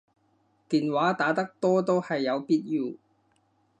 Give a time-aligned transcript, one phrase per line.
[0.67, 2.93] 電話打得多都係有必要